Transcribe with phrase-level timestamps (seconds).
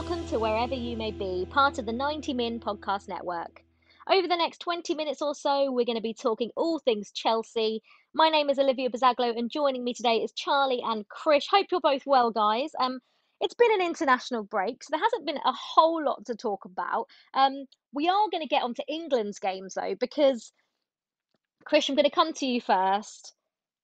[0.00, 3.62] welcome to wherever you may be, part of the 90 Min Podcast Network.
[4.10, 7.82] Over the next 20 minutes or so, we're going to be talking all things Chelsea.
[8.14, 11.44] My name is Olivia Bazaglo, and joining me today is Charlie and Krish.
[11.50, 12.70] Hope you're both well, guys.
[12.80, 13.00] Um,
[13.42, 17.04] it's been an international break, so there hasn't been a whole lot to talk about.
[17.34, 20.50] Um, we are going to get onto England's games though, because
[21.70, 23.34] Krish, I'm going to come to you first.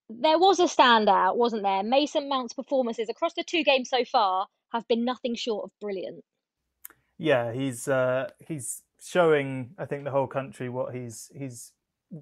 [0.09, 1.83] There was a standout, wasn't there?
[1.83, 4.46] Mason Mount's performances across the two games so far
[4.77, 6.25] have been nothing short of brilliant.
[7.19, 11.73] Yeah, he's uh, he's showing, I think, the whole country what he's he's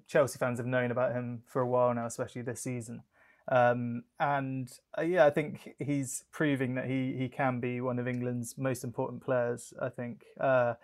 [0.06, 3.02] Chelsea fans have known about him for a while now, especially this season.
[3.50, 8.08] Um, and uh, yeah, I think he's proving that he he can be one of
[8.08, 9.72] England's most important players.
[9.80, 10.24] I think.
[10.40, 10.74] Uh,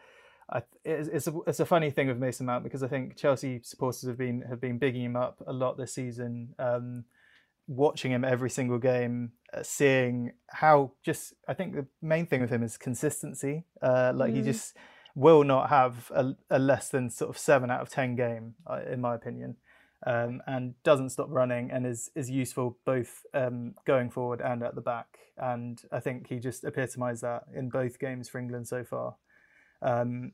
[0.53, 3.61] I, it's, it's, a, it's a funny thing with Mason Mount because I think Chelsea
[3.63, 6.55] supporters have been have been bigging him up a lot this season.
[6.59, 7.05] Um,
[7.71, 12.51] watching him every single game, uh, seeing how just I think the main thing with
[12.51, 13.65] him is consistency.
[13.81, 14.37] Uh, like mm.
[14.37, 14.77] he just
[15.15, 18.81] will not have a, a, less than sort of seven out of ten game, uh,
[18.91, 19.57] in my opinion,
[20.05, 24.75] um, and doesn't stop running and is is useful both um, going forward and at
[24.75, 25.07] the back.
[25.39, 29.15] And I think he just epitomised that in both games for England so far.
[29.81, 30.33] Um,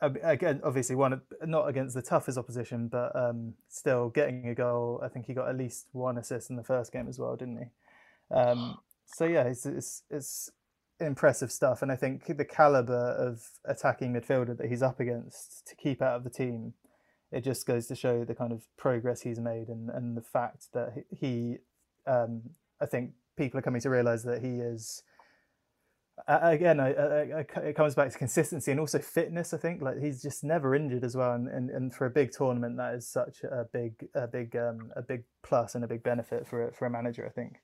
[0.00, 5.00] again, obviously one not against the toughest opposition, but um, still getting a goal.
[5.04, 7.58] I think he got at least one assist in the first game as well, didn't
[7.58, 8.34] he?
[8.34, 10.50] Um, so yeah, it's, it's, it's
[11.00, 15.74] impressive stuff, and I think the caliber of attacking midfielder that he's up against to
[15.74, 16.74] keep out of the team,
[17.32, 20.68] it just goes to show the kind of progress he's made, and and the fact
[20.72, 21.56] that he,
[22.06, 22.42] um,
[22.80, 25.02] I think people are coming to realise that he is
[26.26, 29.54] again, I, I, I, it comes back to consistency and also fitness.
[29.54, 32.32] I think like he's just never injured as well, and, and, and for a big
[32.32, 36.02] tournament, that is such a big, a big, um, a big plus and a big
[36.02, 37.26] benefit for a, for a manager.
[37.26, 37.56] I think.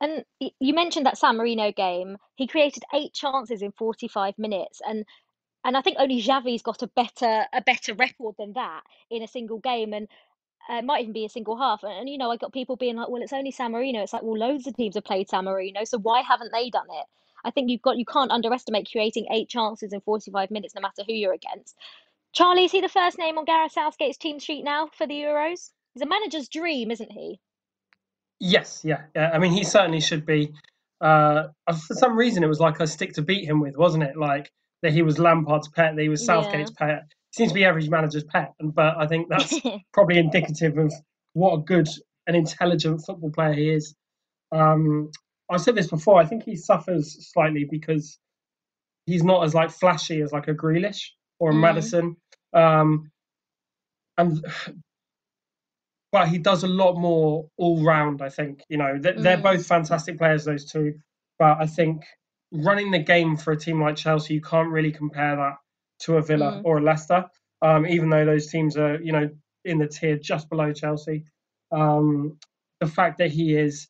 [0.00, 2.16] And you mentioned that San Marino game.
[2.36, 5.04] He created eight chances in forty-five minutes, and
[5.64, 9.28] and I think only Xavi's got a better a better record than that in a
[9.28, 9.92] single game.
[9.92, 10.08] And
[10.70, 11.82] uh, it might even be a single half.
[11.82, 14.02] And, and, you know, I got people being like, well, it's only San Marino.
[14.02, 16.86] It's like, well, loads of teams have played San Marino, so why haven't they done
[16.90, 17.06] it?
[17.44, 21.02] I think you've got you can't underestimate creating eight chances in 45 minutes, no matter
[21.06, 21.76] who you're against.
[22.32, 25.70] Charlie, is he the first name on Gareth Southgate's team sheet now for the Euros?
[25.94, 27.40] He's a manager's dream, isn't he?
[28.38, 29.02] Yes, yeah.
[29.14, 29.30] yeah.
[29.34, 30.52] I mean, he certainly should be.
[31.00, 34.16] Uh, for some reason, it was like a stick to beat him with, wasn't it?
[34.16, 34.50] Like
[34.82, 36.86] that he was Lampard's pet, that he was Southgate's yeah.
[36.86, 37.02] pet.
[37.32, 39.54] Seems to be every manager's pet, but I think that's
[39.92, 40.92] probably indicative of
[41.32, 41.88] what a good
[42.26, 43.94] and intelligent football player he is.
[44.52, 45.10] Um,
[45.50, 46.20] I said this before.
[46.20, 48.18] I think he suffers slightly because
[49.06, 51.60] he's not as like flashy as like a Grealish or a mm.
[51.60, 52.16] Maddison,
[52.52, 53.10] um,
[54.16, 54.44] and
[56.12, 58.22] but he does a lot more all round.
[58.22, 59.22] I think you know they're, mm.
[59.22, 60.94] they're both fantastic players, those two.
[61.38, 62.04] But I think
[62.52, 65.56] running the game for a team like Chelsea, you can't really compare that
[66.00, 66.62] to a Villa mm.
[66.64, 67.26] or a Leicester,
[67.62, 69.28] um, even though those teams are you know
[69.64, 71.24] in the tier just below Chelsea.
[71.72, 72.38] Um,
[72.80, 73.88] the fact that he is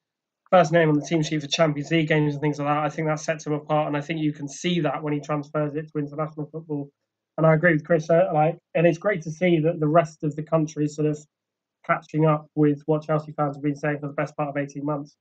[0.50, 2.84] first name on the team sheet for Champions League games and things like that.
[2.84, 5.20] I think that sets him apart, and I think you can see that when he
[5.20, 6.90] transfers it to international football.
[7.38, 8.10] And I agree with Chris.
[8.10, 11.08] Uh, like, and it's great to see that the rest of the country is sort
[11.08, 11.18] of
[11.86, 14.84] catching up with what Chelsea fans have been saying for the best part of eighteen
[14.84, 15.16] months.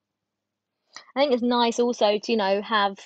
[1.15, 2.97] I think it's nice also to you know have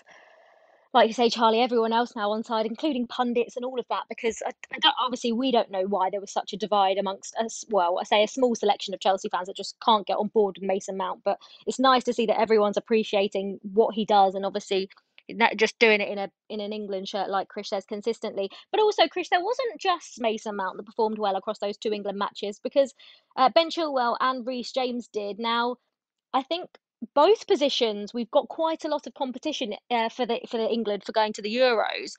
[0.93, 4.03] like you say, Charlie, everyone else now on side, including pundits and all of that,
[4.09, 4.51] because I,
[4.83, 7.65] I obviously we don't know why there was such a divide amongst us.
[7.69, 10.57] Well, I say a small selection of Chelsea fans that just can't get on board
[10.57, 14.45] with Mason Mount, but it's nice to see that everyone's appreciating what he does, and
[14.45, 14.89] obviously
[15.29, 18.51] not just doing it in a in an England shirt, like Chris says consistently.
[18.71, 22.19] But also, Chris, there wasn't just Mason Mount that performed well across those two England
[22.19, 22.93] matches, because
[23.35, 25.39] uh, Ben Chilwell and Reece James did.
[25.39, 25.77] Now,
[26.33, 26.69] I think
[27.13, 31.03] both positions we've got quite a lot of competition uh, for the for the England
[31.03, 32.13] for going to the Euros,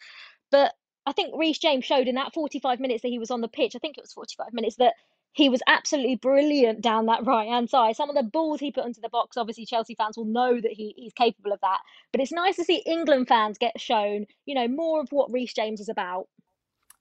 [0.50, 0.74] but
[1.06, 3.76] I think Reece James showed in that 45 minutes that he was on the pitch.
[3.76, 4.94] I think it was 45 minutes that
[5.34, 7.96] he was absolutely brilliant down that right hand side.
[7.96, 10.70] Some of the balls he put into the box, obviously Chelsea fans will know that
[10.70, 11.80] he, he's capable of that.
[12.12, 15.52] But it's nice to see England fans get shown, you know, more of what Reece
[15.52, 16.28] James is about.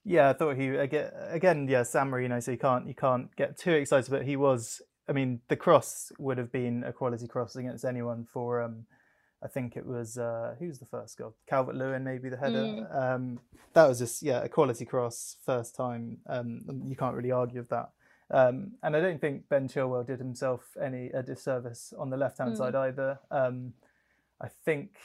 [0.03, 2.39] Yeah, I thought he again, again yeah, San Marino.
[2.39, 6.11] So you can't you can't get too excited, but he was I mean, the cross
[6.17, 8.61] would have been a quality cross against anyone for.
[8.61, 8.85] Um,
[9.43, 11.35] I think it was uh, who's the first goal?
[11.47, 12.63] Calvert Lewin, maybe the header.
[12.63, 12.95] Mm.
[12.95, 13.39] Um,
[13.73, 16.19] that was just yeah a quality cross first time.
[16.27, 17.89] Um, you can't really argue with that.
[18.31, 22.37] Um, and I don't think Ben Chilwell did himself any a disservice on the left
[22.37, 22.57] hand mm.
[22.57, 23.19] side either.
[23.29, 23.73] Um,
[24.41, 24.95] I think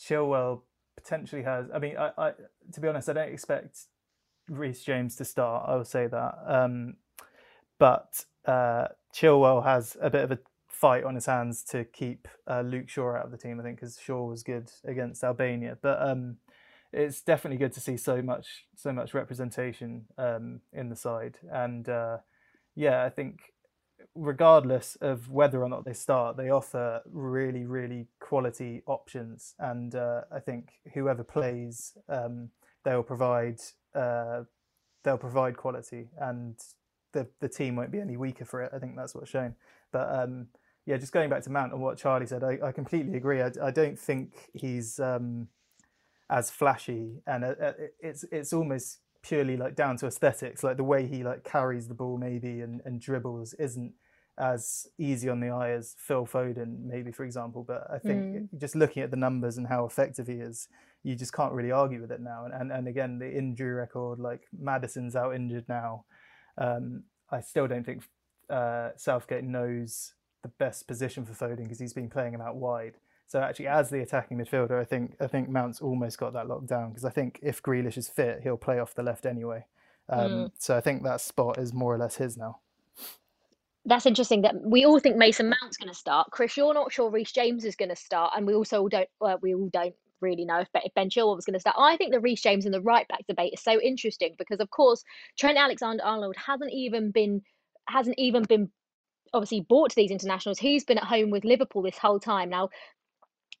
[0.00, 0.62] Chilwell
[0.96, 1.66] potentially has.
[1.72, 2.32] I mean, I, I,
[2.72, 3.80] to be honest, I don't expect
[4.48, 5.68] Reece James to start.
[5.68, 6.96] I will say that, um,
[7.78, 10.38] but uh, Chilwell has a bit of a
[10.68, 13.58] fight on his hands to keep uh, Luke Shaw out of the team.
[13.58, 16.36] I think because Shaw was good against Albania, but um,
[16.92, 21.38] it's definitely good to see so much so much representation um, in the side.
[21.50, 22.18] And uh,
[22.76, 23.40] yeah, I think
[24.14, 29.54] regardless of whether or not they start, they offer really really quality options.
[29.58, 32.50] And uh, I think whoever plays, um,
[32.84, 33.58] they'll provide
[33.96, 34.44] uh,
[35.02, 36.56] they'll provide quality, and
[37.18, 38.72] the the team won't be any weaker for it.
[38.74, 39.54] I think that's what's shown.
[39.92, 40.48] But um,
[40.86, 43.42] yeah, just going back to Mount and what Charlie said, I, I completely agree.
[43.42, 45.48] I, I, don't think he's um,
[46.30, 50.62] as flashy, and uh, uh, it's it's almost purely like down to aesthetics.
[50.62, 53.92] Like the way he like carries the ball, maybe and, and dribbles, isn't
[54.38, 57.64] as easy on the eye as Phil Foden, maybe for example.
[57.66, 58.60] But I think mm.
[58.60, 60.68] just looking at the numbers and how effective he is,
[61.02, 62.44] you just can't really argue with it now.
[62.44, 66.04] And and, and again, the injury record, like Maddison's out injured now.
[66.58, 68.02] Um, I still don't think
[68.50, 72.94] uh, Southgate knows the best position for Foden because he's been playing him out wide.
[73.26, 76.66] So actually, as the attacking midfielder, I think I think Mount's almost got that locked
[76.66, 79.66] down because I think if Grealish is fit, he'll play off the left anyway.
[80.08, 80.50] Um, mm.
[80.58, 82.60] So I think that spot is more or less his now.
[83.84, 84.42] That's interesting.
[84.42, 86.30] That we all think Mason Mount's going to start.
[86.30, 89.08] Chris, you're not sure Reece James is going to start, and we also don't.
[89.20, 91.76] Well, we all don't really know if if Ben Chilwell was going to start.
[91.78, 94.70] I think the Reece James and the right back debate is so interesting because, of
[94.70, 95.02] course,
[95.38, 97.42] Trent Alexander-Arnold hasn't even been
[97.88, 98.70] hasn't even been
[99.32, 100.58] obviously bought to these internationals.
[100.58, 102.50] He's been at home with Liverpool this whole time.
[102.50, 102.70] Now,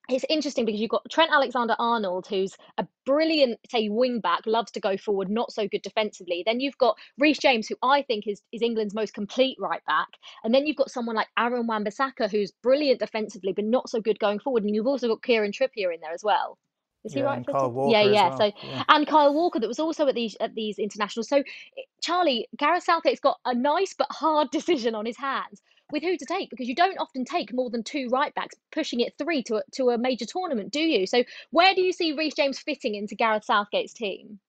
[0.08, 4.72] it's interesting because you've got Trent Alexander Arnold, who's a brilliant, say, wing back, loves
[4.72, 6.42] to go forward, not so good defensively.
[6.46, 10.08] Then you've got Reece James, who I think is, is England's most complete right back.
[10.44, 14.18] And then you've got someone like Aaron Wan-Bissaka, who's brilliant defensively, but not so good
[14.18, 14.64] going forward.
[14.64, 16.56] And you've also got Kieran Trippier in there as well.
[17.04, 17.44] Is he yeah, right?
[17.46, 18.28] yeah, yeah.
[18.28, 18.38] Well.
[18.38, 18.82] So yeah.
[18.88, 21.28] and Kyle Walker that was also at these at these internationals.
[21.28, 25.62] So eh, Charlie Gareth Southgate's got a nice but hard decision on his hands
[25.92, 29.00] with who to take because you don't often take more than two right backs, pushing
[29.00, 31.06] it three to a, to a major tournament, do you?
[31.06, 34.40] So where do you see Reece James fitting into Gareth Southgate's team?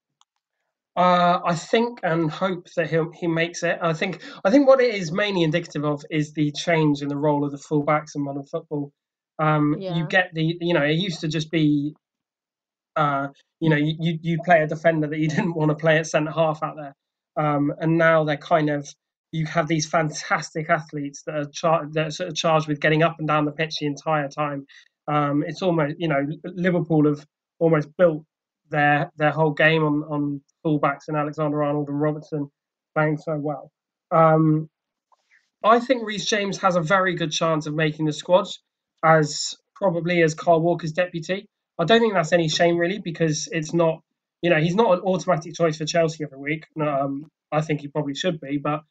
[0.95, 3.77] Uh, I think and hope that he he makes it.
[3.81, 7.15] I think I think what it is mainly indicative of is the change in the
[7.15, 8.91] role of the fullbacks in modern football.
[9.37, 9.95] Um, yeah.
[9.95, 11.95] You get the you know it used to just be,
[12.97, 13.27] uh,
[13.61, 16.31] you know you you play a defender that you didn't want to play at centre
[16.31, 16.95] half out there,
[17.37, 18.93] um, and now they're kind of
[19.31, 23.03] you have these fantastic athletes that are, char- that are sort of charged with getting
[23.03, 24.65] up and down the pitch the entire time.
[25.07, 27.25] Um, it's almost, you know, Liverpool have
[27.59, 28.23] almost built
[28.69, 32.49] their their whole game on on fullbacks and Alexander Arnold and Robertson
[32.95, 33.71] playing so well.
[34.11, 34.69] Um,
[35.63, 38.47] I think Reece James has a very good chance of making the squad
[39.03, 41.47] as probably as Kyle Walker's deputy.
[41.77, 44.01] I don't think that's any shame really because it's not,
[44.41, 46.65] you know, he's not an automatic choice for Chelsea every week.
[46.79, 48.81] Um, I think he probably should be, but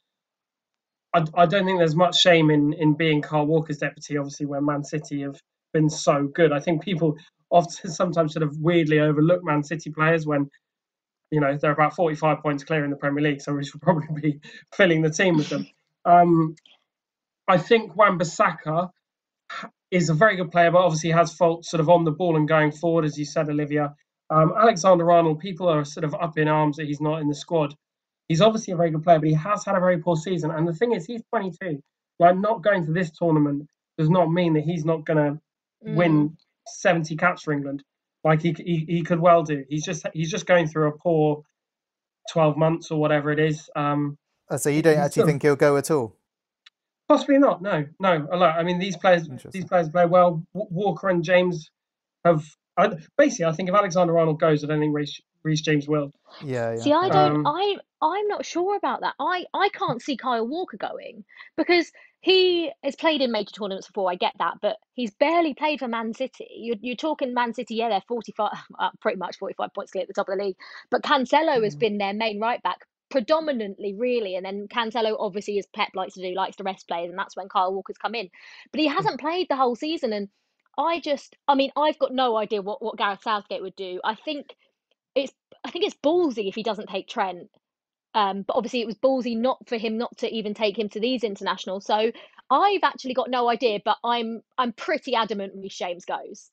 [1.14, 4.16] I, I don't think there's much shame in in being Kyle Walker's deputy.
[4.16, 5.40] Obviously, where Man City have
[5.72, 7.16] been so good, I think people
[7.50, 10.50] often sometimes sort of weirdly overlook Man City players when
[11.30, 14.20] you know they're about 45 points clear in the Premier League, so we should probably
[14.20, 14.40] be
[14.74, 15.66] filling the team with them.
[16.04, 16.56] Um,
[17.46, 18.90] I think Wan-Bissaka
[19.90, 22.46] is a very good player, but obviously has faults sort of on the ball and
[22.46, 23.94] going forward, as you said, Olivia.
[24.30, 27.34] Um, Alexander Arnold, people are sort of up in arms that he's not in the
[27.34, 27.74] squad
[28.28, 30.50] he's obviously a very good player, but he has had a very poor season.
[30.50, 31.82] And the thing is, he's 22.
[32.18, 35.94] Like, not going to this tournament does not mean that he's not going to mm.
[35.94, 37.82] win 70 caps for England.
[38.24, 39.64] Like he, he he could well do.
[39.68, 41.44] He's just he's just going through a poor
[42.30, 43.70] 12 months or whatever it is.
[43.76, 44.18] Um,
[44.50, 46.16] oh, so you don't actually still, think he'll go at all?
[47.08, 47.62] Possibly not.
[47.62, 48.28] No, no.
[48.30, 50.42] I mean, these players these players play well.
[50.52, 51.70] Walker and James
[52.24, 52.44] have.
[52.78, 56.12] I, basically, I think if Alexander Arnold goes, I don't think Reece, Reece James will.
[56.44, 56.80] Yeah, yeah.
[56.80, 57.36] See, I don't.
[57.38, 59.14] Um, I I'm not sure about that.
[59.18, 61.24] I I can't see Kyle Walker going
[61.56, 64.10] because he has played in major tournaments before.
[64.10, 66.46] I get that, but he's barely played for Man City.
[66.56, 67.74] You're you're talking Man City.
[67.74, 70.56] Yeah, they're 45, uh, pretty much 45 points clear at the top of the league.
[70.90, 71.64] But Cancelo mm.
[71.64, 76.12] has been their main right back predominantly really and then Cancelo obviously as Pep likes
[76.12, 78.28] to do likes to rest players and that's when Kyle Walker's come in
[78.70, 78.92] but he mm.
[78.92, 80.28] hasn't played the whole season and
[80.78, 84.14] I just I mean I've got no idea what what Gareth Southgate would do I
[84.14, 84.54] think
[85.14, 85.32] it's
[85.64, 87.50] I think it's ballsy if he doesn't take Trent.
[88.14, 91.00] Um, but obviously, it was ballsy not for him not to even take him to
[91.00, 91.84] these internationals.
[91.84, 92.10] So
[92.50, 96.50] I've actually got no idea, but I'm I'm pretty adamant Reece James goes.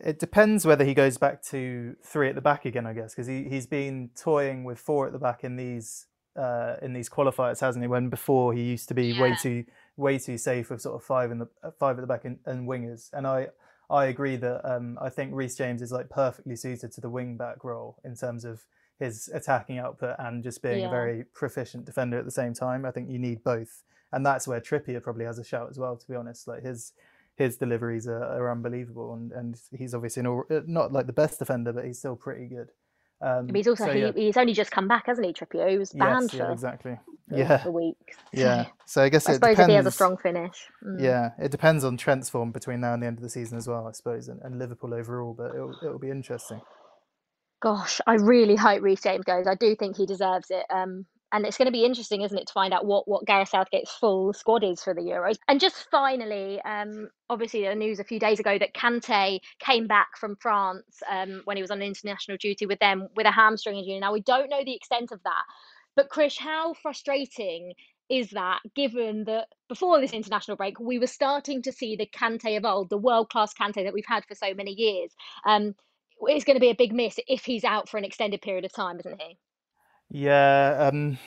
[0.00, 3.26] It depends whether he goes back to three at the back again, I guess, because
[3.26, 6.06] he he's been toying with four at the back in these
[6.36, 7.88] uh, in these qualifiers, hasn't he?
[7.88, 9.22] When before he used to be yeah.
[9.22, 9.64] way too
[9.96, 11.48] way too safe with sort of five in the
[11.78, 13.10] five at the back and, and wingers.
[13.12, 13.48] And I
[13.90, 17.36] I agree that um, I think Reece James is like perfectly suited to the wing
[17.36, 18.64] back role in terms of
[18.98, 20.86] his attacking output and just being yeah.
[20.86, 22.84] a very proficient defender at the same time.
[22.86, 23.82] I think you need both
[24.14, 25.96] and that's where Trippier probably has a shout as well.
[25.96, 26.92] To be honest, like his
[27.36, 31.72] his deliveries are, are unbelievable, and, and he's obviously an, not like the best defender,
[31.72, 32.70] but he's still pretty good.
[33.22, 34.12] Um, but he's also so, he, yeah.
[34.14, 35.70] he's only just come back, hasn't he, Trippier?
[35.70, 36.98] He was banned yes, yeah, for exactly.
[37.30, 38.16] Yeah, for weeks.
[38.32, 40.68] Yeah, so I guess I suppose depends, if he has a strong finish.
[40.84, 41.00] Mm.
[41.00, 43.66] Yeah, it depends on Trent's form between now and the end of the season as
[43.66, 45.34] well, I suppose, and, and Liverpool overall.
[45.36, 46.60] But it'll it'll be interesting.
[47.62, 49.46] Gosh, I really hope Reece James goes.
[49.46, 50.66] I do think he deserves it.
[50.68, 53.50] Um, and it's going to be interesting, isn't it, to find out what what Gareth
[53.50, 55.36] Southgate's full squad is for the Euros.
[55.48, 60.16] And just finally, um, obviously, the news a few days ago that Kante came back
[60.18, 63.98] from France um, when he was on international duty with them with a hamstring injury.
[63.98, 65.44] Now we don't know the extent of that,
[65.96, 67.74] but Chris, how frustrating
[68.10, 72.56] is that given that before this international break we were starting to see the Kante
[72.56, 75.10] of old, the world class Kante that we've had for so many years.
[75.46, 75.74] Um,
[76.20, 78.72] it's going to be a big miss if he's out for an extended period of
[78.72, 79.38] time, isn't he?
[80.10, 81.18] Yeah, um,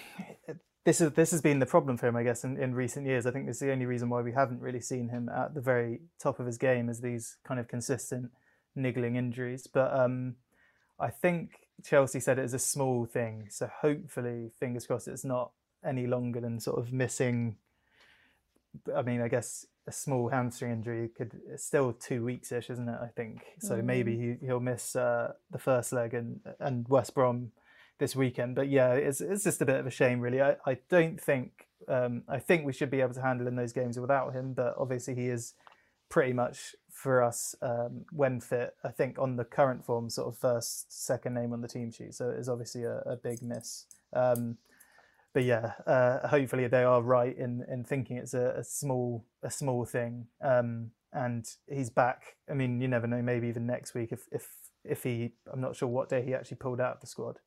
[0.85, 3.25] this is this has been the problem for him, I guess, in, in recent years.
[3.25, 5.99] I think it's the only reason why we haven't really seen him at the very
[6.19, 8.31] top of his game as these kind of consistent
[8.73, 9.67] niggling injuries.
[9.67, 10.35] But um,
[10.99, 15.51] I think Chelsea said it is a small thing, so hopefully, fingers crossed, it's not
[15.85, 17.57] any longer than sort of missing.
[18.95, 22.87] I mean, I guess a small hamstring injury could it's still two weeks ish, isn't
[22.87, 22.99] it?
[23.01, 23.75] I think so.
[23.75, 23.83] Mm.
[23.83, 27.51] Maybe he, he'll miss uh, the first leg and and West Brom
[27.99, 28.55] this weekend.
[28.55, 30.41] But yeah, it's it's just a bit of a shame, really.
[30.41, 33.73] I, I don't think um, I think we should be able to handle in those
[33.73, 35.53] games without him, but obviously he is
[36.09, 38.75] pretty much for us um, when fit.
[38.83, 42.15] I think on the current form, sort of first, second name on the team sheet.
[42.15, 43.85] So it is obviously a, a big miss.
[44.13, 44.57] Um,
[45.33, 49.51] but yeah, uh, hopefully they are right in, in thinking it's a, a small a
[49.51, 50.27] small thing.
[50.41, 52.35] Um, and he's back.
[52.49, 53.21] I mean, you never know.
[53.21, 54.49] Maybe even next week, if if
[54.83, 57.39] if he, I'm not sure what day he actually pulled out of the squad.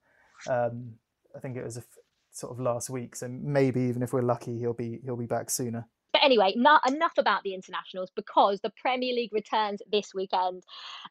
[0.48, 0.94] Um,
[1.36, 1.86] I think it was a f-
[2.32, 5.50] sort of last week, so maybe even if we're lucky, he'll be he'll be back
[5.50, 5.86] sooner.
[6.12, 10.64] But anyway, not enough about the internationals because the Premier League returns this weekend.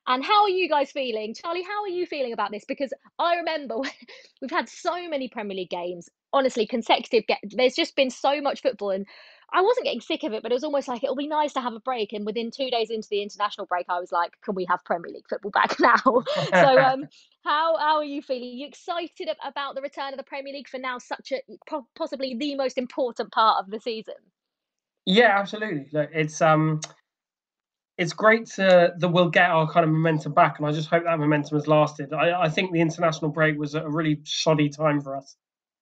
[0.07, 1.33] And how are you guys feeling?
[1.33, 2.65] Charlie, how are you feeling about this?
[2.67, 3.77] Because I remember
[4.41, 7.27] we've had so many Premier League games, honestly, consecutive.
[7.27, 8.91] Get, there's just been so much football.
[8.91, 9.05] And
[9.51, 11.61] I wasn't getting sick of it, but it was almost like it'll be nice to
[11.61, 12.13] have a break.
[12.13, 15.11] And within two days into the international break, I was like, can we have Premier
[15.11, 16.23] League football back now?
[16.49, 17.07] so, um,
[17.43, 18.49] how how are you feeling?
[18.49, 20.97] Are you excited about the return of the Premier League for now?
[20.97, 24.15] Such a possibly the most important part of the season.
[25.05, 25.87] Yeah, absolutely.
[25.91, 26.81] Look, it's um,
[27.97, 31.03] it's great to that we'll get our kind of momentum back, and I just hope
[31.03, 32.13] that momentum has lasted.
[32.13, 35.35] I, I think the international break was a really shoddy time for us.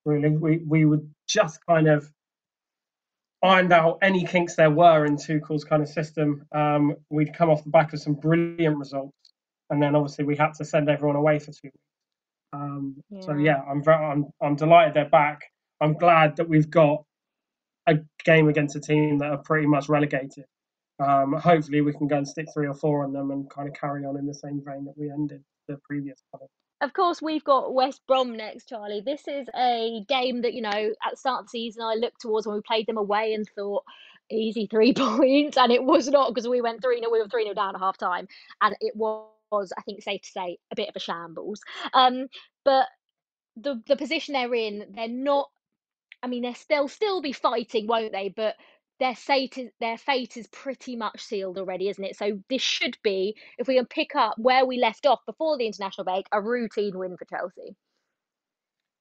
[0.04, 2.10] Really, we we would just kind of
[3.42, 6.44] ironed out any kinks there were in Tuchel's kind of system.
[6.52, 9.16] Um, we'd come off the back of some brilliant results,
[9.70, 11.76] and then obviously we had to send everyone away for two weeks.
[12.52, 13.20] Um, yeah.
[13.20, 15.42] So yeah, I'm very, I'm I'm delighted they're back.
[15.80, 17.04] I'm glad that we've got
[17.86, 20.44] a game against a team that are pretty much relegated.
[20.98, 23.74] Um, hopefully, we can go and stick three or four on them and kind of
[23.74, 26.42] carry on in the same vein that we ended the previous one
[26.80, 29.02] of course, we've got West Brom next, Charlie.
[29.04, 32.20] This is a game that, you know, at the start of the season, I looked
[32.20, 33.84] towards when we played them away and thought,
[34.30, 35.56] easy three points.
[35.56, 37.80] And it was not because we went 3 0, we were 3 0 down at
[37.80, 38.28] half time.
[38.60, 41.60] And it was, I think, safe to say, a bit of a shambles.
[41.92, 42.28] Um,
[42.64, 42.86] but
[43.56, 45.48] the, the position they're in, they're not,
[46.22, 48.28] I mean, they'll still be fighting, won't they?
[48.28, 48.54] But
[49.00, 52.16] their fate is their fate is pretty much sealed already, isn't it?
[52.16, 55.66] So this should be, if we can pick up where we left off before the
[55.66, 57.76] international break, a routine win for Chelsea.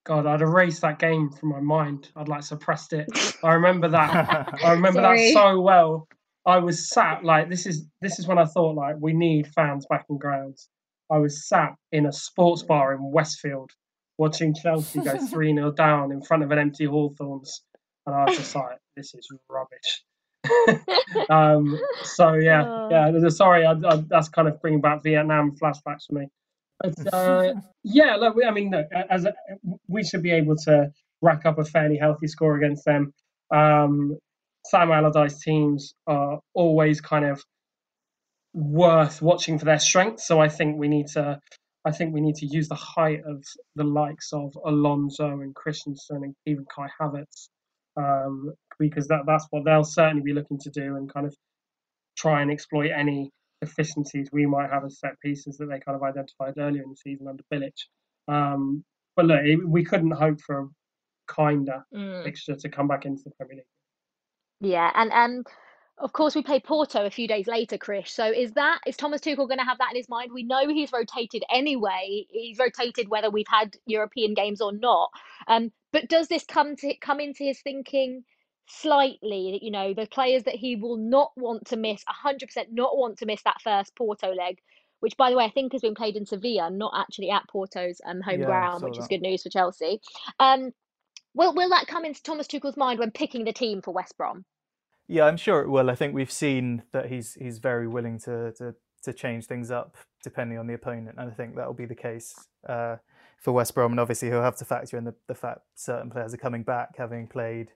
[0.06, 2.10] God, I'd erased that game from my mind.
[2.16, 3.08] I'd like suppressed it.
[3.44, 4.60] I remember that.
[4.64, 6.08] I remember that so well.
[6.46, 9.86] I was sat like this is this is when I thought like we need fans
[9.90, 10.70] back in grounds.
[11.12, 13.72] I was sat in a sports bar in Westfield
[14.18, 17.64] watching Chelsea go 3 0 down in front of an empty Hawthorns.
[18.06, 20.04] And I was just like, this is rubbish.
[21.30, 22.90] um, so yeah, oh.
[22.92, 23.30] yeah.
[23.30, 26.28] Sorry, I, I, that's kind of bringing back Vietnam flashbacks for me.
[26.80, 29.34] But uh, yeah, look, I mean, look, as a,
[29.88, 33.14] we should be able to rack up a fairly healthy score against them.
[33.54, 34.18] Um,
[34.66, 37.42] Sam Allardyce teams are always kind of
[38.54, 40.28] worth watching for their strengths.
[40.28, 41.40] So I think we need to,
[41.86, 43.44] I think we need to use the height of
[43.76, 47.50] the likes of Alonso and Christensen and even Kai Havertz
[47.98, 51.36] um, because that, that's what they'll certainly be looking to do and kind of
[52.18, 53.32] try and exploit any
[53.62, 56.96] deficiencies we might have as set pieces that they kind of identified earlier in the
[56.96, 57.74] season under Bilic.
[58.28, 58.84] Um,
[59.16, 60.68] but look, it, we couldn't hope for a
[61.28, 62.24] kinder mm.
[62.24, 64.72] fixture to come back into the Premier League.
[64.72, 65.44] Yeah, and um,
[66.00, 68.12] of course we play Porto a few days later, Chris.
[68.12, 70.32] So is that is Thomas Tuchel going to have that in his mind?
[70.34, 72.26] We know he's rotated anyway.
[72.30, 75.10] He's rotated whether we've had European games or not.
[75.48, 78.24] Um, but does this come to come into his thinking
[78.68, 83.18] slightly, you know, the players that he will not want to miss, 100% not want
[83.20, 84.60] to miss that first Porto leg,
[85.00, 88.02] which, by the way, I think has been played in Sevilla, not actually at Porto's
[88.06, 90.02] um, home Yeah, ground, which is good news for Chelsea.
[90.40, 90.72] Um,
[91.34, 94.46] will, will that come into Thomas Tuchel's mind when picking the team for West Brom?
[95.08, 95.90] Yeah, I'm sure it will.
[95.90, 99.96] I think we've seen that he's he's very willing to to, to change things up
[100.24, 102.36] depending on the opponent, and I think that will be the case
[102.68, 102.98] uh,
[103.40, 103.94] for West Brom.
[103.94, 106.98] And obviously, he'll have to factor in the, the fact certain players are coming back,
[106.98, 107.70] having played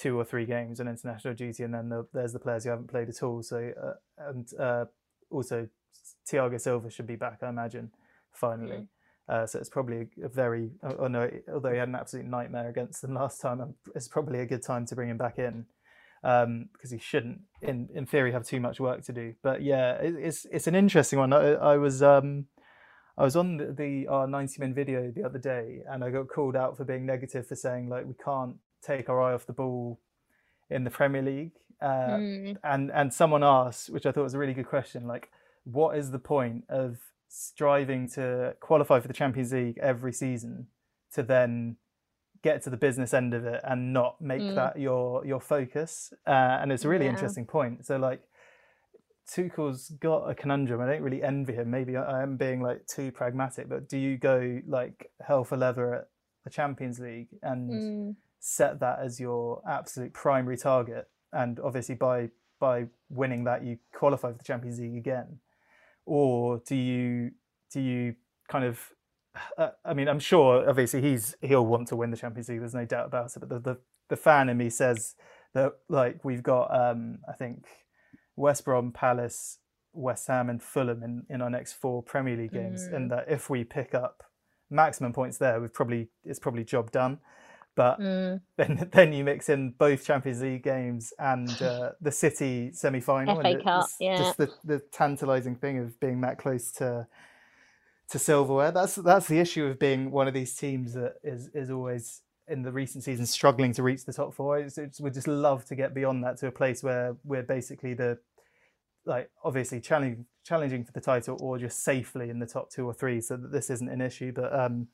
[0.00, 2.90] two or three games on international duty, and then the, there's the players who haven't
[2.90, 3.42] played at all.
[3.42, 4.84] So uh, and uh,
[5.30, 5.68] also
[6.30, 7.90] Thiago Silva should be back, I imagine,
[8.32, 8.86] finally.
[9.28, 13.00] Uh, so it's probably a very, oh no, although he had an absolute nightmare against
[13.00, 15.66] them last time, um, it's probably a good time to bring him back in
[16.24, 19.34] um, because he shouldn't, in in theory, have too much work to do.
[19.42, 21.32] But yeah, it, it's it's an interesting one.
[21.32, 22.46] I, I was um,
[23.16, 26.26] I was on the, the our ninety min video the other day, and I got
[26.28, 29.52] called out for being negative for saying like we can't take our eye off the
[29.52, 30.00] ball
[30.68, 31.52] in the Premier League.
[31.80, 32.56] Uh, Mm.
[32.62, 35.30] and and someone asked, which I thought was a really good question, like
[35.64, 40.66] what is the point of striving to qualify for the Champions League every season
[41.14, 41.76] to then
[42.42, 44.54] get to the business end of it and not make Mm.
[44.56, 46.12] that your your focus?
[46.26, 47.12] Uh, and it's a really Yeah.
[47.12, 47.86] interesting point.
[47.86, 48.22] So like.
[49.32, 50.80] Tuchel's got a conundrum.
[50.80, 51.70] I don't really envy him.
[51.70, 55.94] Maybe I am being like too pragmatic, but do you go like hell for leather
[55.94, 56.08] at
[56.42, 58.16] the Champions League and Mm.
[58.40, 62.28] Set that as your absolute primary target and obviously by
[62.58, 65.38] by winning that you qualify for the Champions League again
[66.06, 67.30] or do you
[67.72, 68.14] do you
[68.48, 68.80] kind of
[69.58, 72.74] uh, I mean I'm sure obviously he's he'll want to win the Champions League there's
[72.74, 73.78] no doubt about it but the the,
[74.08, 75.14] the fan in me says
[75.54, 77.66] that like we've got um I think
[78.36, 79.58] West Brom Palace
[79.92, 82.94] West Ham and Fulham in, in our next four Premier League games Mm.
[82.96, 84.22] and that if we pick up
[84.70, 87.18] maximum points there we've probably it's probably job done
[87.80, 88.42] but Mm.
[88.58, 93.40] then then you mix in both Champions League games and uh, the City semi final.
[93.40, 94.18] FA Cup, yeah.
[94.18, 97.06] Just the, the tantalising thing of being that close to
[98.10, 98.70] to silverware.
[98.70, 102.62] That's that's the issue of being one of these teams that is is always in
[102.62, 104.58] the recent seasons struggling to reach the top four.
[104.58, 107.94] It's, it's, we'd just love to get beyond that to a place where we're basically
[107.94, 108.18] the
[109.06, 112.92] like obviously challenging challenging for the title or just safely in the top two or
[112.92, 114.32] three, so that this isn't an issue.
[114.32, 114.88] But um,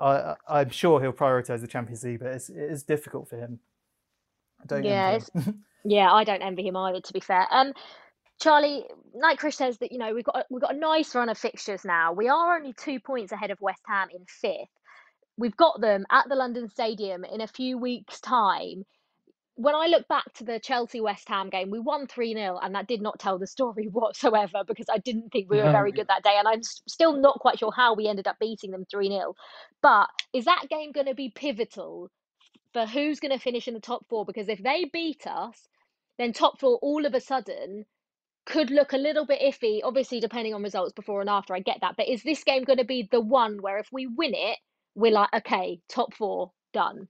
[0.00, 3.60] I, I'm sure he'll prioritise the Champions League, but it's, it is difficult for him.
[4.62, 5.64] I don't Yeah, envy him.
[5.84, 7.46] Yeah, I don't envy him either, to be fair.
[7.50, 7.72] Um,
[8.40, 8.84] Charlie,
[9.36, 12.12] Chris says that you know we've got we've got a nice run of fixtures now.
[12.12, 14.68] We are only two points ahead of West Ham in fifth.
[15.36, 18.84] We've got them at the London Stadium in a few weeks' time.
[19.56, 22.74] When I look back to the Chelsea West Ham game, we won 3 0, and
[22.74, 26.08] that did not tell the story whatsoever because I didn't think we were very good
[26.08, 26.36] that day.
[26.38, 29.34] And I'm still not quite sure how we ended up beating them 3 0.
[29.82, 32.10] But is that game going to be pivotal
[32.72, 34.24] for who's going to finish in the top four?
[34.24, 35.68] Because if they beat us,
[36.18, 37.84] then top four all of a sudden
[38.46, 41.54] could look a little bit iffy, obviously, depending on results before and after.
[41.54, 41.96] I get that.
[41.96, 44.58] But is this game going to be the one where if we win it,
[44.94, 47.08] we're like, okay, top four, done?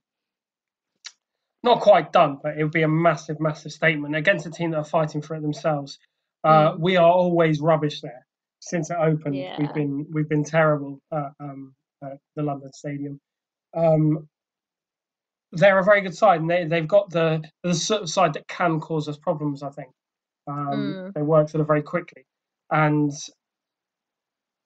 [1.63, 4.77] Not quite done, but it would be a massive, massive statement against a team that
[4.77, 5.97] are fighting for it themselves.
[6.43, 6.79] Uh, Mm.
[6.79, 8.25] We are always rubbish there.
[8.59, 9.57] Since it opened, Yeah.
[9.59, 11.73] we've been we've been terrible at, um,
[12.03, 13.19] at the London Stadium.
[13.73, 14.27] Um,
[15.53, 18.47] they're a very good side, and they they've got the the sort of side that
[18.47, 19.63] can cause us problems.
[19.63, 19.91] I think
[20.47, 21.13] um, Mm.
[21.13, 22.25] they work sort of very quickly,
[22.71, 23.11] and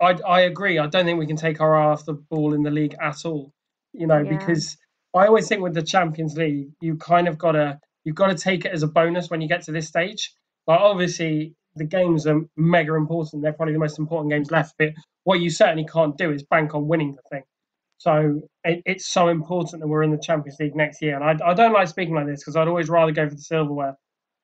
[0.02, 0.80] I I agree.
[0.80, 3.26] I don't think we can take our eye off the ball in the league at
[3.26, 3.52] all.
[3.94, 4.38] You know, Yeah.
[4.38, 4.78] because
[5.18, 8.66] I always think with the Champions League, you kind of gotta you've got to take
[8.66, 10.34] it as a bonus when you get to this stage.
[10.66, 13.44] Like obviously the games are mega important.
[13.44, 14.76] They're probably the most important games left.
[14.78, 14.90] But
[15.24, 17.44] what you certainly can't do is bank on winning the thing.
[17.98, 21.20] So it, it's so important that we're in the Champions League next year.
[21.20, 23.42] And I, I don't like speaking like this because I'd always rather go for the
[23.42, 23.96] silverware.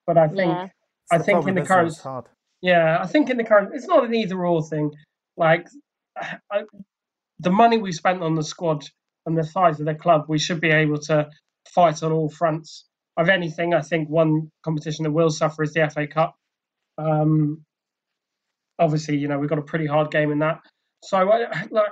[0.05, 0.67] But I think Yeah.
[1.11, 2.25] I the think in the current hard.
[2.61, 4.91] yeah, I think in the current, it's not an either or thing.
[5.37, 5.67] Like,
[6.51, 6.63] I,
[7.39, 8.85] the money we spent on the squad
[9.25, 11.29] and the size of the club, we should be able to
[11.73, 12.85] fight on all fronts.
[13.15, 16.35] Of anything, I think one competition that will suffer is the FA Cup.
[16.97, 17.63] Um,
[18.79, 20.61] obviously, you know we've got a pretty hard game in that.
[21.03, 21.91] So, I, like,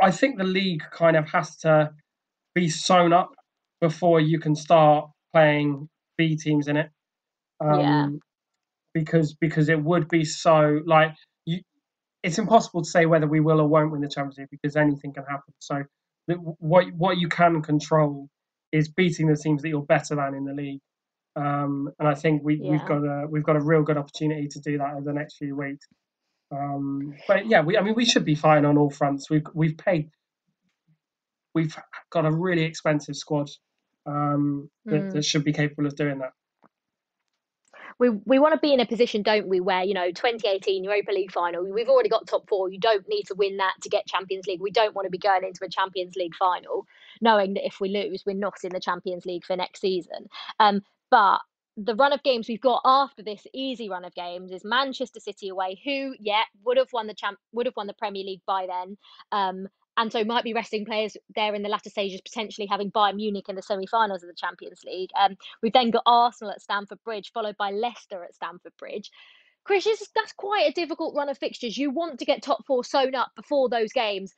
[0.00, 1.90] I think the league kind of has to
[2.54, 3.30] be sewn up
[3.80, 6.90] before you can start playing B teams in it.
[7.60, 8.08] Um, Yeah.
[8.94, 11.14] Because because it would be so like
[11.46, 11.60] you,
[12.22, 15.24] it's impossible to say whether we will or won't win the championship because anything can
[15.24, 15.54] happen.
[15.60, 15.82] So
[16.26, 18.28] what what you can control
[18.70, 20.80] is beating the teams that you're better than in the league.
[21.34, 24.60] Um, and I think we, we've got a we've got a real good opportunity to
[24.60, 25.86] do that over the next few weeks.
[26.50, 29.30] Um, but yeah, we I mean we should be fighting on all fronts.
[29.30, 30.10] We've we've paid
[31.54, 31.74] we've
[32.10, 33.48] got a really expensive squad.
[34.06, 35.12] um, that, mm.
[35.12, 36.32] that should be capable of doing that
[38.02, 41.12] we we want to be in a position, don't we, where you know 2018 Europa
[41.12, 42.68] League final, we've already got top four.
[42.68, 44.60] You don't need to win that to get Champions League.
[44.60, 46.84] We don't want to be going into a Champions League final
[47.20, 50.26] knowing that if we lose, we're not in the Champions League for next season.
[50.58, 51.38] Um, but
[51.76, 55.48] the run of games we've got after this easy run of games is Manchester City
[55.48, 58.66] away, who yeah would have won the champ would have won the Premier League by
[58.66, 58.98] then.
[59.30, 63.16] Um, and so might be resting players there in the latter stages, potentially having Bayern
[63.16, 65.10] Munich in the semi-finals of the Champions League.
[65.18, 69.10] Um, we've then got Arsenal at Stamford Bridge, followed by Leicester at Stamford Bridge.
[69.64, 71.78] Chris, that's quite a difficult run of fixtures.
[71.78, 74.34] You want to get top four sewn up before those games,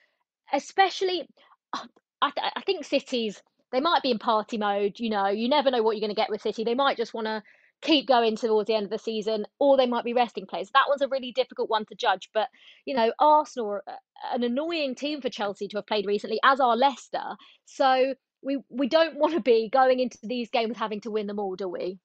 [0.53, 1.27] especially.
[1.73, 5.01] I, th- I think City's they might be in party mode.
[5.01, 6.63] You know, you never know what you're going to get with City.
[6.63, 7.43] They might just want to
[7.85, 10.71] keep going towards the end of the season, or they might be resting players.
[10.75, 12.31] That one's a really difficult one to judge.
[12.35, 12.49] But
[12.85, 13.85] you know, Arsenal are
[14.33, 17.37] an annoying team for Chelsea to have played recently, as are Leicester.
[17.67, 21.39] So we we don't want to be going into these games having to win them
[21.39, 21.99] all, do we?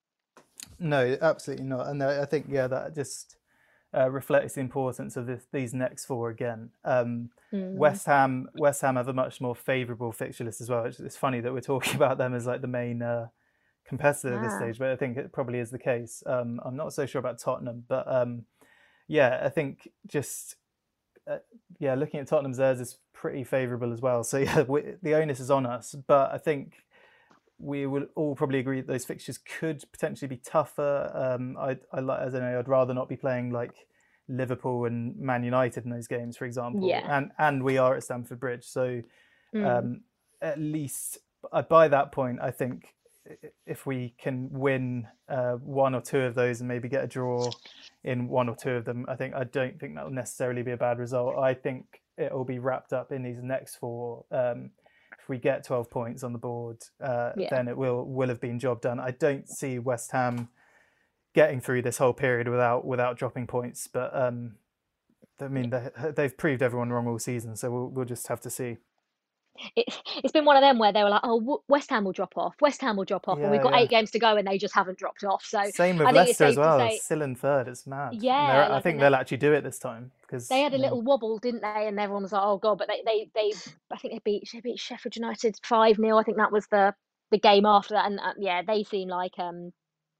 [0.78, 1.88] No, absolutely not.
[1.88, 3.36] And I think yeah, that just
[3.96, 6.70] uh, reflects the importance of this, these next four again.
[6.86, 7.74] Um, mm.
[7.74, 10.86] West Ham, West Ham have a much more favourable fixture list as well.
[10.86, 13.28] It's, it's, funny that we're talking about them as like the main uh,
[13.90, 16.24] competitor at this stage, but I think it probably is the case.
[16.26, 18.46] Um, I'm not so sure about Tottenham, but um,
[19.08, 20.56] yeah, I think just
[21.30, 21.40] uh,
[21.80, 24.24] yeah, looking at Tottenham's theirs is pretty favourable as well.
[24.24, 26.76] So yeah, we, the onus is on us, but I think
[27.58, 31.12] we will all probably agree that those fixtures could potentially be tougher.
[31.14, 33.74] Um, I, I like, as I know, I'd rather not be playing like
[34.30, 36.88] Liverpool and Man United in those games, for example.
[36.88, 37.06] Yeah.
[37.10, 39.02] And and we are at Stamford Bridge, so
[39.54, 39.66] mm.
[39.66, 40.02] um,
[40.42, 41.18] at least
[41.70, 42.94] by that point, I think
[43.66, 47.50] if we can win uh, one or two of those and maybe get a draw
[48.04, 50.72] in one or two of them, I think I don't think that will necessarily be
[50.72, 51.38] a bad result.
[51.38, 51.86] I think
[52.18, 54.26] it will be wrapped up in these next four.
[54.32, 54.72] Um,
[55.22, 57.50] if we get 12 points on the board, uh, yeah.
[57.50, 59.00] then it will will have been job done.
[59.00, 60.50] I don't see West Ham
[61.34, 64.56] getting through this whole period without without dropping points, but um,
[65.40, 68.50] I mean they, they've proved everyone wrong all season, so we'll we'll just have to
[68.50, 68.78] see
[69.76, 72.38] it's it's been one of them where they were like, oh, West Ham will drop
[72.38, 73.80] off, West Ham will drop off, yeah, and we've got yeah.
[73.80, 75.44] eight games to go, and they just haven't dropped off.
[75.46, 77.68] So same with Leicester as well, say, still in third.
[77.68, 78.14] It's mad.
[78.14, 81.02] Yeah, like, I think they'll actually do it this time because they had a little
[81.02, 81.88] wobble, didn't they?
[81.88, 83.54] And everyone was like, oh god, but they they they
[83.92, 86.94] I think they beat they beat Sheffield United five 0 I think that was the
[87.32, 89.72] the game after that, and uh, yeah, they seem like um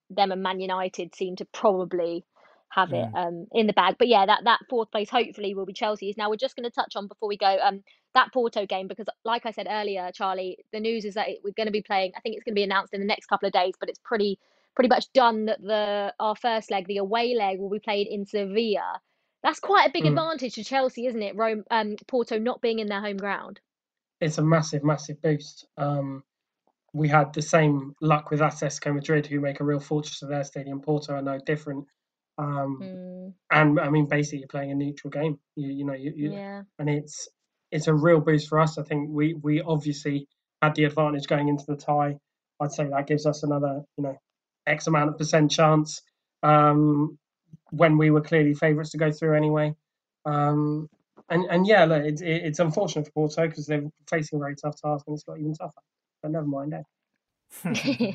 [0.10, 2.26] them and Man United seem to probably
[2.72, 3.96] have it um, in the bag.
[3.98, 6.18] But yeah, that that fourth place hopefully will be Chelsea's.
[6.18, 9.06] Now we're just going to touch on before we go um, that Porto game because,
[9.24, 12.12] like I said earlier, Charlie, the news is that we're going to be playing.
[12.16, 14.00] I think it's going to be announced in the next couple of days, but it's
[14.04, 14.40] pretty
[14.76, 18.26] pretty much done that the our first leg, the away leg, will be played in
[18.26, 19.02] Sevilla.
[19.44, 20.10] That's quite a big mm.
[20.10, 21.36] advantage to Chelsea, isn't it?
[21.36, 23.60] Rome, um, Porto not being in their home ground.
[24.20, 25.66] It's a massive, massive boost.
[25.78, 26.24] Um,
[26.94, 30.44] we had the same luck with Atletico Madrid, who make a real fortress of their
[30.44, 30.82] stadium.
[30.82, 31.86] Porto are no different.
[32.38, 33.34] Um, mm.
[33.52, 35.40] And I mean, basically, you're playing a neutral game.
[35.56, 36.64] You, you know, you, you, yeah.
[36.80, 37.30] and it's
[37.72, 38.78] it's a real boost for us.
[38.78, 40.28] I think we we obviously
[40.62, 42.18] had the advantage going into the tie.
[42.60, 44.18] I'd say that gives us another, you know,
[44.68, 46.02] X amount of percent chance
[46.44, 47.18] um,
[47.72, 49.74] when we were clearly favourites to go through anyway.
[50.26, 50.90] Um,
[51.30, 54.82] and and yeah, look, it's it's unfortunate for Porto because they're facing a very tough
[54.82, 55.82] task and it's got even tougher.
[56.22, 56.84] But never mind, eh?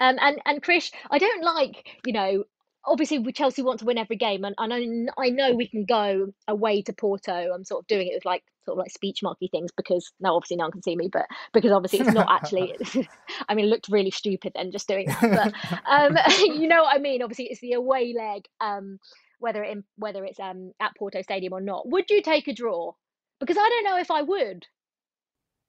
[0.00, 2.44] um, and and Chris, I don't like you know
[2.88, 5.84] obviously we Chelsea want to win every game, and, and I, I know we can
[5.84, 7.52] go away to Porto.
[7.54, 10.36] I'm sort of doing it with like sort of like speech marky things because now
[10.36, 12.76] obviously no one can see me, but because obviously it's not actually.
[13.48, 16.94] I mean, it looked really stupid then just doing that, but um, you know what
[16.94, 17.22] I mean.
[17.22, 18.98] Obviously, it's the away leg, um,
[19.38, 21.88] whether it in, whether it's um at Porto Stadium or not.
[21.88, 22.92] Would you take a draw?
[23.40, 24.66] Because I don't know if I would.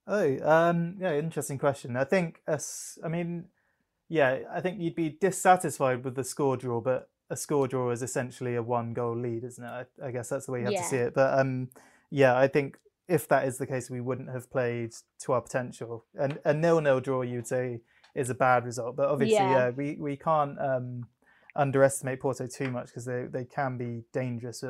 [0.08, 1.96] Oh, um, yeah, interesting question.
[1.96, 3.46] I think, as I mean,
[4.10, 8.02] yeah, I think you'd be dissatisfied with the score draw, but a score draw is
[8.02, 9.88] essentially a one goal lead, isn't it?
[10.02, 10.82] I, I guess that's the way you have yeah.
[10.82, 11.14] to see it.
[11.14, 11.70] But um,
[12.10, 12.78] yeah, I think
[13.10, 14.94] if that is the case, we wouldn't have played
[15.24, 16.06] to our potential.
[16.16, 17.82] And a nil nil draw, you'd say,
[18.16, 18.96] is a bad result.
[18.96, 21.08] But obviously, yeah, yeah we we can't um,
[21.56, 24.64] underestimate Porto too much because they they can be dangerous.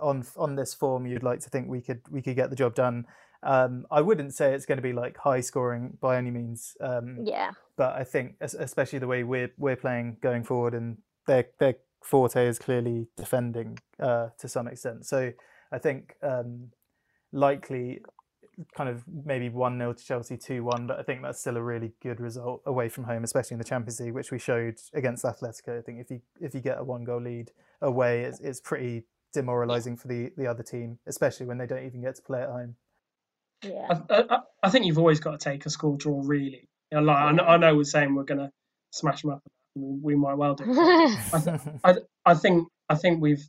[0.00, 2.74] on on this form, you'd like to think we could we could get the job
[2.74, 3.06] done.
[3.42, 6.76] Um, I wouldn't say it's going to be like high scoring by any means.
[6.80, 7.50] Um, yeah.
[7.76, 12.46] But I think, especially the way we're we're playing going forward, and their their forte
[12.46, 15.06] is clearly defending uh, to some extent.
[15.06, 15.32] So
[15.72, 16.70] I think um,
[17.34, 18.00] likely
[18.76, 21.62] kind of maybe 1 0 to Chelsea 2 1, but I think that's still a
[21.62, 25.24] really good result away from home, especially in the Champions League, which we showed against
[25.24, 25.78] Atletico.
[25.78, 27.50] I think if you if you get a one goal lead
[27.82, 32.00] away, it's, it's pretty demoralising for the, the other team, especially when they don't even
[32.00, 32.76] get to play at home.
[33.62, 34.00] Yeah.
[34.08, 36.68] I, I, I, think you've always got to take a score draw, really.
[36.92, 38.50] You know, like I, know, I know we're saying we're gonna
[38.92, 39.42] smash them up.
[39.74, 40.64] We, we might well do.
[40.68, 41.94] I, I,
[42.24, 43.44] I think I think we've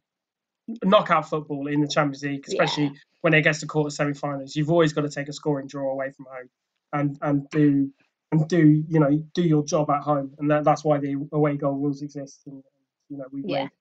[0.84, 3.00] knockout football in the Champions League, especially yeah.
[3.22, 4.56] when it gets to quarter semi-finals.
[4.56, 6.50] You've always got to take a scoring draw away from home
[6.94, 7.92] and and do
[8.32, 11.58] and do you know do your job at home, and that, that's why the away
[11.58, 12.42] goal rules exist.
[12.48, 12.64] And
[13.10, 13.64] you know we've yeah.
[13.64, 13.72] made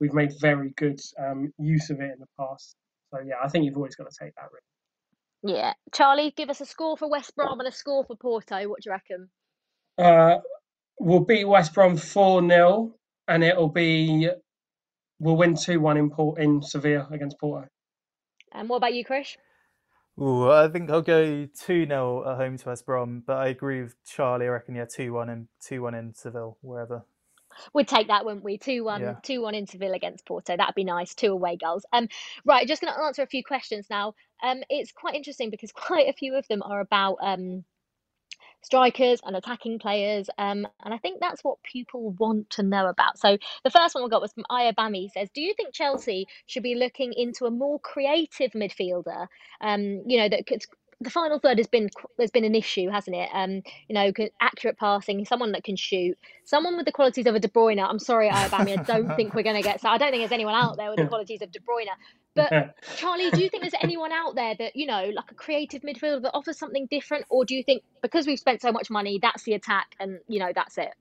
[0.00, 2.76] we've made very good um, use of it in the past.
[3.10, 4.64] So yeah, I think you've always got to take that risk.
[5.42, 8.68] Yeah, Charlie, give us a score for West Brom and a score for Porto.
[8.68, 9.28] What do you reckon?
[9.96, 10.38] Uh,
[10.98, 12.94] we'll beat West Brom four 0
[13.28, 14.28] and it'll be
[15.18, 17.68] we'll win two one in Port in Sevilla against Porto.
[18.52, 19.36] And what about you, Chris?
[20.20, 23.82] Ooh, I think I'll go 2 0 at home to West Brom, but I agree
[23.82, 24.46] with Charlie.
[24.46, 27.04] I reckon, yeah, 2 1 and 2 1 in Seville, wherever.
[27.72, 28.58] We'd take that, wouldn't we?
[28.58, 29.14] 2 1 yeah.
[29.22, 30.56] 2 1 in Seville against Porto.
[30.56, 31.14] That'd be nice.
[31.14, 31.86] Two away goals.
[31.92, 32.08] Um,
[32.44, 34.14] right, just going to answer a few questions now.
[34.42, 37.64] Um, it's quite interesting because quite a few of them are about um,
[38.62, 40.28] strikers and attacking players.
[40.38, 43.18] Um, and I think that's what people want to know about.
[43.18, 45.02] So the first one we got was from Ayabami.
[45.02, 49.26] He says, Do you think Chelsea should be looking into a more creative midfielder?
[49.60, 50.62] Um, you know, that could
[51.00, 53.28] the final third has been there's been an issue, hasn't it?
[53.32, 57.40] Um, you know, accurate passing, someone that can shoot, someone with the qualities of a
[57.40, 57.80] De Bruyne.
[57.80, 59.80] I'm sorry, Ayabami, I don't think we're going to get.
[59.80, 61.86] So I don't think there's anyone out there with the qualities of De Bruyne.
[62.38, 65.82] But Charlie, do you think there's anyone out there that you know, like a creative
[65.82, 69.18] midfielder that offers something different, or do you think because we've spent so much money,
[69.20, 70.94] that's the attack, and you know, that's it?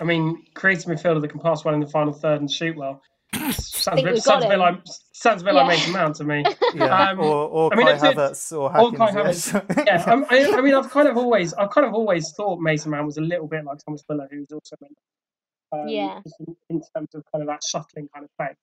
[0.00, 3.00] I mean, creative midfielder that can pass well in the final third and shoot well.
[3.50, 4.80] Sounds, a bit, sounds, a bit like
[5.12, 5.62] sounds a bit yeah.
[5.62, 6.44] like Mason Mount to me.
[6.74, 7.10] Yeah.
[7.10, 9.86] Um, or or I mean, Kai Havertz or Hackins, Kai Havertz.
[9.86, 12.90] yeah, um, I, I, mean, I've kind of always I've kind of always thought Mason
[12.92, 16.82] Mount was a little bit like Thomas Müller, who's also in, um, yeah, in, in,
[16.94, 18.54] terms of kind of that shuttling kind of play.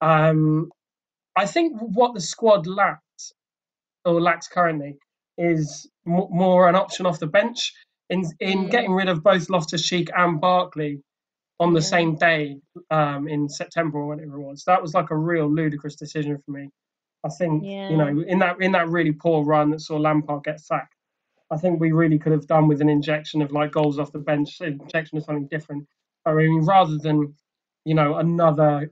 [0.00, 0.70] Um,
[1.36, 3.32] I think what the squad lacks
[4.04, 4.98] or lacks currently
[5.36, 7.72] is more an option off the bench
[8.08, 8.70] in in mm.
[8.70, 11.02] getting rid of both Loftus Cheek and Barkley
[11.58, 11.86] on the yeah.
[11.86, 12.56] same day
[12.90, 14.64] um, in September or whatever it was.
[14.66, 16.70] That was like a real ludicrous decision for me.
[17.24, 17.90] I think yeah.
[17.90, 20.94] you know in that in that really poor run that saw Lampard get sacked.
[21.50, 24.18] I think we really could have done with an injection of like goals off the
[24.18, 25.86] bench, injection of something different.
[26.24, 27.34] I mean, rather than
[27.84, 28.90] you know another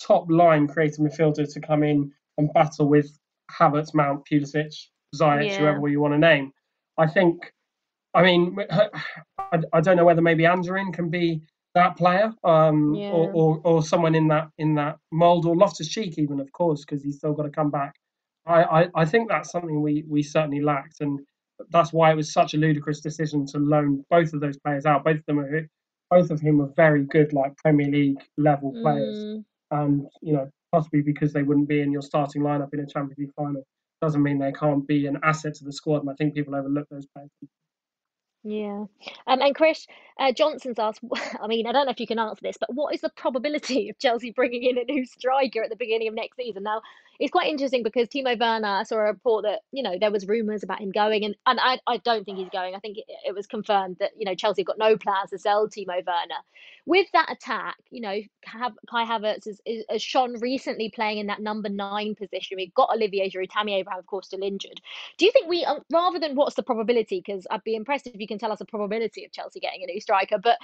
[0.00, 3.18] top line creative midfielder to come in and battle with
[3.50, 4.74] Havertz, Mount, Pulisic,
[5.14, 5.58] Ziyech, yeah.
[5.58, 6.52] whoever you want to name.
[6.98, 7.52] I think,
[8.12, 8.56] I mean,
[9.72, 11.42] I, don't know whether maybe Anjorin can be
[11.74, 13.10] that player, um, yeah.
[13.10, 16.84] or, or, or someone in that in that mold, or Loftus Cheek even, of course,
[16.84, 17.94] because he's still got to come back.
[18.46, 21.20] I, I, I think that's something we we certainly lacked, and
[21.70, 25.04] that's why it was such a ludicrous decision to loan both of those players out.
[25.04, 25.68] Both of them are
[26.10, 29.16] both of whom are very good, like Premier League level players.
[29.16, 32.86] Mm and you know possibly because they wouldn't be in your starting lineup in a
[32.86, 33.62] Champions League final
[34.00, 36.00] doesn't mean they can't be an asset to the squad.
[36.00, 37.30] And I think people overlook those players.
[38.42, 38.84] Yeah.
[39.26, 39.86] Um, and Chris
[40.18, 41.00] uh, Johnson's asked,
[41.40, 43.88] I mean, I don't know if you can answer this, but what is the probability
[43.88, 46.64] of Chelsea bringing in a new striker at the beginning of next season?
[46.64, 46.82] Now,
[47.20, 50.26] it's quite interesting because Timo Werner, I saw a report that, you know, there was
[50.26, 52.74] rumours about him going, and, and I, I don't think he's going.
[52.74, 55.68] I think it, it was confirmed that, you know, Chelsea got no plans to sell
[55.68, 56.42] Timo Werner.
[56.86, 61.68] With that attack, you know, Kai Havertz has, has shone recently playing in that number
[61.68, 62.56] nine position.
[62.56, 64.80] We've got Olivier Giroud, Tammy Abraham, of course, still injured.
[65.16, 68.20] Do you think we, um, rather than what's the probability, because I'd be impressed if
[68.20, 70.58] you can tell us a probability of Chelsea getting a new striker, but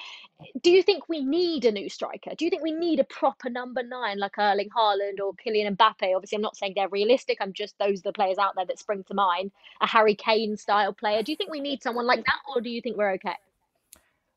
[0.60, 2.32] do you think we need a new striker?
[2.36, 6.14] Do you think we need a proper number nine like Erling Haaland or Kylian Mbappe?
[6.14, 7.36] Obviously, I'm not saying they're realistic.
[7.40, 9.50] I'm just those are the players out there that spring to mind.
[9.82, 11.22] A Harry Kane style player.
[11.22, 13.36] Do you think we need someone like that, or do you think we're okay?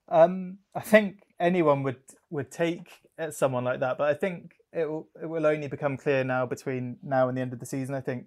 [0.10, 2.90] Um, I think anyone would would take
[3.32, 6.98] someone like that, but I think it will it will only become clear now between
[7.02, 7.96] now and the end of the season.
[7.96, 8.26] I think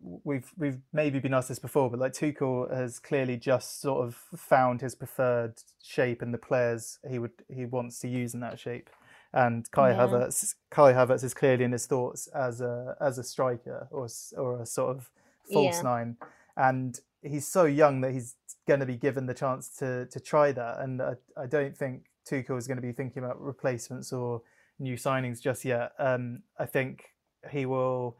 [0.00, 4.16] we've we've maybe been asked this before, but like Tuchel has clearly just sort of
[4.36, 8.58] found his preferred shape and the players he would he wants to use in that
[8.60, 8.90] shape.
[9.34, 9.98] And Kai yeah.
[9.98, 14.62] Havertz, Kai Havertz is clearly in his thoughts as a as a striker or or
[14.62, 15.10] a sort of
[15.52, 15.82] false yeah.
[15.82, 16.16] nine,
[16.56, 18.36] and he's so young that he's
[18.68, 20.78] going to be given the chance to to try that.
[20.78, 24.42] And I, I don't think Tuchel is going to be thinking about replacements or
[24.78, 25.92] new signings just yet.
[25.98, 27.06] Um, I think
[27.50, 28.16] he will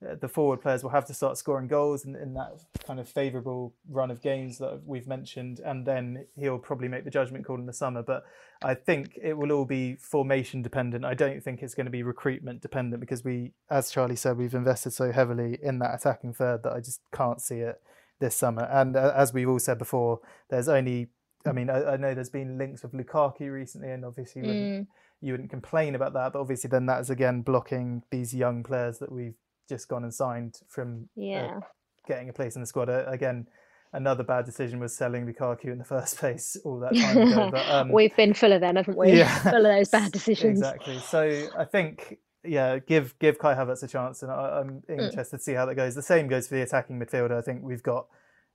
[0.00, 3.74] the forward players will have to start scoring goals in, in that kind of favourable
[3.88, 7.66] run of games that we've mentioned, and then he'll probably make the judgment call in
[7.66, 8.02] the summer.
[8.02, 8.24] But
[8.62, 11.04] I think it will all be formation dependent.
[11.04, 14.54] I don't think it's going to be recruitment dependent because we, as Charlie said, we've
[14.54, 17.80] invested so heavily in that attacking third that I just can't see it
[18.20, 18.68] this summer.
[18.70, 21.08] And uh, as we've all said before, there's only,
[21.44, 24.42] I mean, I, I know there's been links with Lukaku recently, and obviously.
[24.42, 24.86] Mm.
[25.20, 29.00] You wouldn't complain about that, but obviously then that is again blocking these young players
[29.00, 29.34] that we've
[29.68, 31.56] just gone and signed from uh, yeah.
[31.56, 31.60] uh,
[32.06, 32.88] getting a place in the squad.
[32.88, 33.46] Uh, again,
[33.92, 37.50] another bad decision was selling Lukaku in the first place all that time ago.
[37.52, 39.12] But, um, We've been full of them, haven't we?
[39.12, 39.38] Yeah.
[39.50, 40.58] full of those bad decisions.
[40.58, 40.98] Exactly.
[40.98, 45.00] So I think yeah, give give Kai Havertz a chance, and I, am hmm.
[45.00, 45.38] interested mm.
[45.38, 45.94] to see how that goes.
[45.94, 47.36] The same goes for the attacking midfielder.
[47.36, 48.06] I think we've got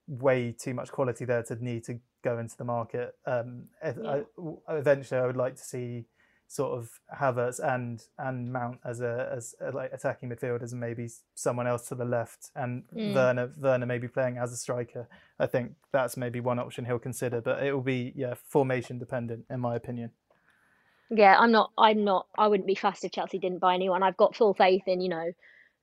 [0.07, 3.15] way too much quality there to need to go into the market.
[3.25, 4.21] Um, yeah.
[4.67, 6.05] I, eventually, I would like to see
[6.53, 11.09] sort of Havertz and and Mount as a as a, like attacking midfielders, and maybe
[11.33, 13.15] someone else to the left, and mm.
[13.15, 15.07] Werner Werner maybe playing as a striker.
[15.39, 19.45] I think that's maybe one option he'll consider, but it will be yeah formation dependent
[19.49, 20.11] in my opinion.
[21.09, 21.71] Yeah, I'm not.
[21.75, 22.27] I'm not.
[22.37, 24.03] I wouldn't be fussed if Chelsea didn't buy anyone.
[24.03, 25.31] I've got full faith in you know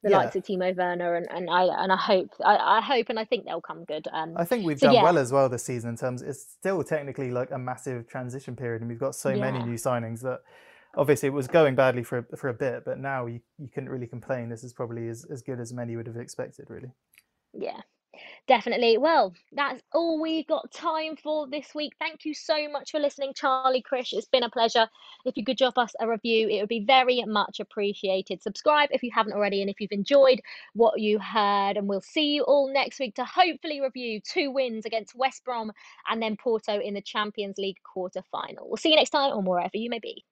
[0.03, 0.19] the yeah.
[0.19, 3.25] likes of Timo Werner, and, and I and I hope I, I hope and I
[3.25, 4.07] think they'll come good.
[4.13, 5.03] Um, I think we've so done yeah.
[5.03, 6.23] well as well this season in terms.
[6.23, 9.51] It's still technically like a massive transition period, and we've got so yeah.
[9.51, 10.41] many new signings that
[10.97, 14.07] obviously it was going badly for for a bit, but now you, you couldn't really
[14.07, 14.49] complain.
[14.49, 16.93] This is probably as, as good as many would have expected, really.
[17.53, 17.81] Yeah,
[18.49, 18.99] Definitely.
[18.99, 21.93] Well, that's all we've got time for this week.
[22.01, 24.13] Thank you so much for listening, Charlie Krish.
[24.13, 24.89] It's been a pleasure.
[25.25, 28.43] If you could drop us a review, it would be very much appreciated.
[28.43, 30.41] Subscribe if you haven't already, and if you've enjoyed
[30.75, 31.77] what you heard.
[31.77, 35.71] And we'll see you all next week to hopefully review two wins against West Brom
[36.11, 38.67] and then Porto in the Champions League quarter final.
[38.69, 40.25] We'll see you next time, or wherever you may be.